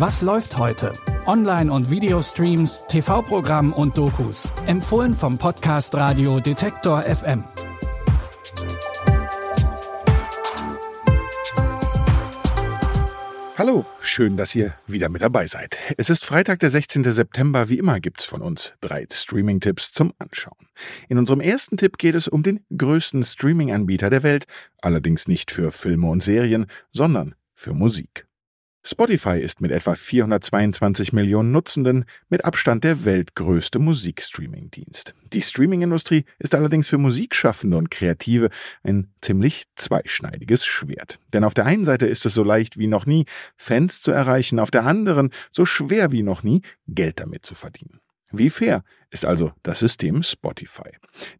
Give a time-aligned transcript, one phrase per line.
[0.00, 0.94] Was läuft heute?
[1.26, 4.48] Online- und Videostreams, TV-Programm und Dokus.
[4.66, 7.44] Empfohlen vom Podcast Radio Detektor FM.
[13.58, 15.76] Hallo, schön, dass ihr wieder mit dabei seid.
[15.98, 17.04] Es ist Freitag, der 16.
[17.04, 17.68] September.
[17.68, 20.66] Wie immer gibt's von uns drei Streaming-Tipps zum Anschauen.
[21.10, 24.46] In unserem ersten Tipp geht es um den größten Streaming-Anbieter der Welt,
[24.80, 28.29] allerdings nicht für Filme und Serien, sondern für Musik.
[28.82, 35.14] Spotify ist mit etwa 422 Millionen Nutzenden mit Abstand der weltgrößte Musikstreaming-Dienst.
[35.34, 38.48] Die Streaming-Industrie ist allerdings für Musikschaffende und Kreative
[38.82, 41.18] ein ziemlich zweischneidiges Schwert.
[41.34, 43.26] Denn auf der einen Seite ist es so leicht wie noch nie,
[43.56, 48.00] Fans zu erreichen, auf der anderen so schwer wie noch nie, Geld damit zu verdienen.
[48.32, 50.90] Wie fair ist also das System Spotify?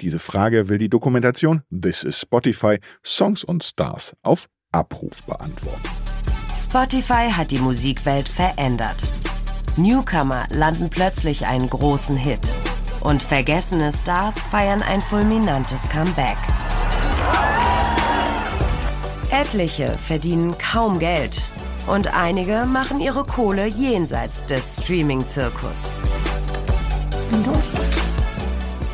[0.00, 6.05] Diese Frage will die Dokumentation This is Spotify Songs und Stars auf Abruf beantworten.
[6.56, 9.12] Spotify hat die Musikwelt verändert.
[9.76, 12.56] Newcomer landen plötzlich einen großen Hit.
[13.00, 16.38] Und vergessene Stars feiern ein fulminantes Comeback.
[19.30, 21.50] Etliche verdienen kaum Geld.
[21.86, 25.98] Und einige machen ihre Kohle jenseits des Streaming-Zirkus.
[27.44, 28.25] Los geht's.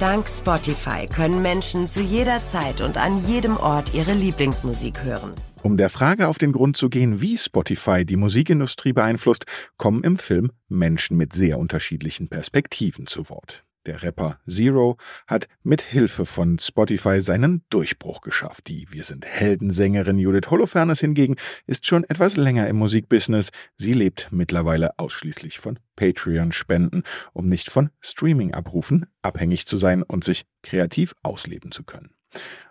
[0.00, 5.32] Dank Spotify können Menschen zu jeder Zeit und an jedem Ort ihre Lieblingsmusik hören.
[5.62, 9.44] Um der Frage auf den Grund zu gehen, wie Spotify die Musikindustrie beeinflusst,
[9.76, 13.64] kommen im Film Menschen mit sehr unterschiedlichen Perspektiven zu Wort.
[13.88, 18.68] Der Rapper Zero hat mit Hilfe von Spotify seinen Durchbruch geschafft.
[18.68, 21.36] Die Wir sind Heldensängerin Judith Holofernes hingegen
[21.66, 23.48] ist schon etwas länger im Musikbusiness.
[23.78, 30.44] Sie lebt mittlerweile ausschließlich von Patreon-Spenden, um nicht von Streaming-Abrufen abhängig zu sein und sich
[30.62, 32.10] kreativ ausleben zu können.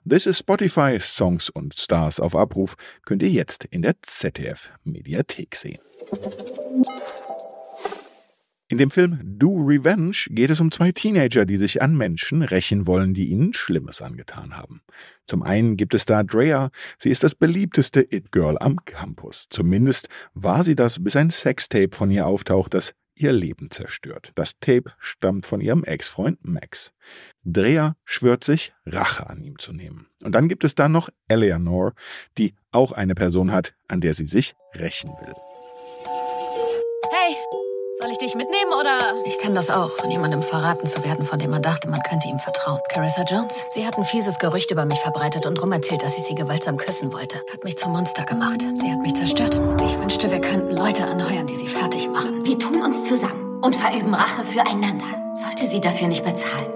[0.08, 2.76] This is Spotify Songs und Stars auf Abruf
[3.08, 5.80] könnt ihr jetzt in der ZDF Mediathek sehen.
[8.78, 12.86] In dem Film Do Revenge geht es um zwei Teenager, die sich an Menschen rächen
[12.86, 14.84] wollen, die ihnen Schlimmes angetan haben.
[15.26, 19.48] Zum einen gibt es da Drea, sie ist das beliebteste It-Girl am Campus.
[19.50, 24.32] Zumindest war sie das, bis ein Sextape von ihr auftaucht, das ihr Leben zerstört.
[24.36, 26.94] Das Tape stammt von ihrem Ex-Freund Max.
[27.44, 30.06] Drea schwört sich, Rache an ihm zu nehmen.
[30.24, 31.94] Und dann gibt es da noch Eleanor,
[32.38, 35.34] die auch eine Person hat, an der sie sich rächen will.
[38.20, 38.98] Ich dich mitnehmen oder?
[39.26, 42.28] Ich kann das auch, von jemandem verraten zu werden, von dem man dachte, man könnte
[42.28, 42.80] ihm vertrauen.
[42.92, 43.64] Carissa Jones.
[43.70, 46.78] Sie hat ein fieses Gerücht über mich verbreitet und rum erzählt, dass ich sie gewaltsam
[46.78, 47.38] küssen wollte.
[47.54, 48.66] Hat mich zum Monster gemacht.
[48.74, 49.60] Sie hat mich zerstört.
[49.86, 52.44] Ich wünschte, wir könnten Leute anheuern, die sie fertig machen.
[52.44, 55.06] Wir tun uns zusammen und verüben Rache füreinander.
[55.36, 56.74] Sollte sie dafür nicht bezahlen?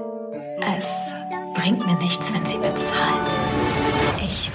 [0.77, 1.15] Es
[1.55, 3.20] bringt mir nichts, wenn sie bezahlt.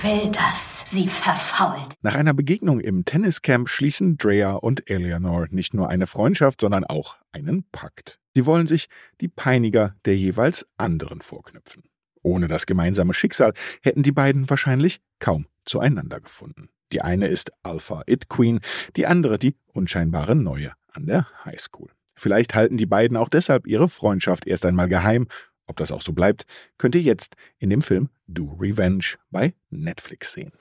[0.06, 0.84] Will das.
[0.86, 1.94] Sie verfault.
[2.00, 7.16] Nach einer Begegnung im Tenniscamp schließen Drea und Eleanor nicht nur eine Freundschaft, sondern auch
[7.32, 8.20] einen Pakt.
[8.32, 8.88] Sie wollen sich
[9.20, 11.82] die Peiniger der jeweils anderen vorknüpfen.
[12.22, 13.52] Ohne das gemeinsame Schicksal
[13.82, 16.68] hätten die beiden wahrscheinlich kaum zueinander gefunden.
[16.92, 18.60] Die eine ist Alpha It Queen,
[18.94, 21.90] die andere die unscheinbare Neue an der Highschool.
[22.14, 25.26] Vielleicht halten die beiden auch deshalb ihre Freundschaft erst einmal geheim.
[25.66, 26.46] Ob das auch so bleibt,
[26.78, 30.52] könnt ihr jetzt in dem Film Do Revenge bei Netflix sehen.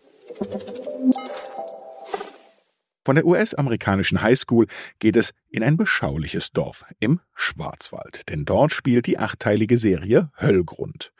[3.05, 4.65] Von der US-amerikanischen Highschool
[4.97, 11.13] geht es in ein beschauliches Dorf im Schwarzwald, denn dort spielt die achteilige Serie Höllgrund.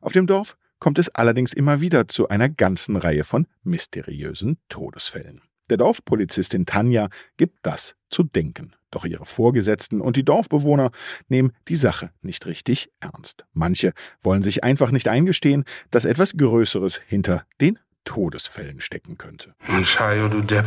[0.00, 5.40] Auf dem Dorf kommt es allerdings immer wieder zu einer ganzen Reihe von mysteriösen Todesfällen.
[5.68, 8.74] Der Dorfpolizistin Tanja gibt das zu denken.
[8.92, 10.92] Doch ihre Vorgesetzten und die Dorfbewohner
[11.28, 13.44] nehmen die Sache nicht richtig ernst.
[13.54, 19.54] Manche wollen sich einfach nicht eingestehen, dass etwas Größeres hinter den Todesfällen stecken könnte.
[19.66, 20.66] Und Shayo, du Depp.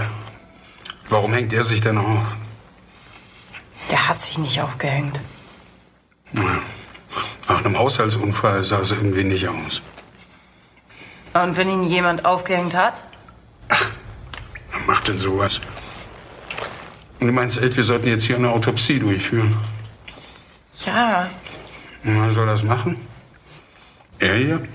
[1.08, 2.36] Warum hängt er sich denn auf?
[3.92, 5.22] Der hat sich nicht aufgehängt.
[6.32, 6.60] Na,
[7.48, 9.84] Nach einem Haushaltsunfall sah es irgendwie nicht aus.
[11.34, 13.04] Und wenn ihn jemand aufgehängt hat?
[13.68, 15.62] Wer macht denn sowas?
[17.20, 19.56] Und du meinst, Ed, wir sollten jetzt hier eine Autopsie durchführen?
[20.86, 21.30] Ja.
[22.04, 22.98] Und wer soll das machen?
[24.20, 24.68] Er hier?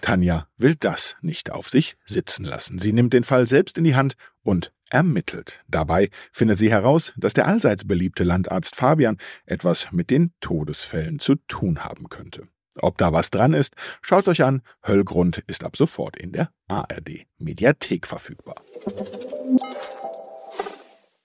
[0.00, 2.78] Tanja will das nicht auf sich sitzen lassen.
[2.78, 5.62] Sie nimmt den Fall selbst in die Hand und ermittelt.
[5.66, 9.16] Dabei findet sie heraus, dass der allseits beliebte Landarzt Fabian
[9.46, 12.48] etwas mit den Todesfällen zu tun haben könnte.
[12.80, 14.62] Ob da was dran ist, schaut's euch an.
[14.82, 18.56] Höllgrund ist ab sofort in der ARD Mediathek verfügbar.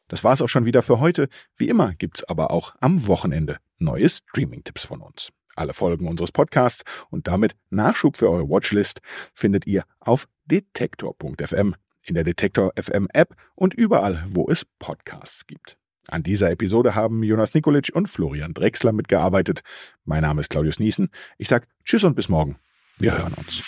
[0.10, 1.30] Das war's auch schon wieder für heute.
[1.56, 5.30] Wie immer gibt's aber auch am Wochenende neue Streaming-Tipps von uns.
[5.56, 9.02] Alle Folgen unseres Podcasts und damit Nachschub für eure Watchlist
[9.34, 15.78] findet ihr auf detektor.fm in der Detektor FM App und überall, wo es Podcasts gibt.
[16.08, 19.62] An dieser Episode haben Jonas Nikolic und Florian Drexler mitgearbeitet.
[20.06, 21.10] Mein Name ist Claudius Niesen.
[21.38, 22.58] Ich sage Tschüss und bis morgen.
[22.98, 23.62] Wir hören uns.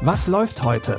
[0.00, 0.98] Was läuft heute?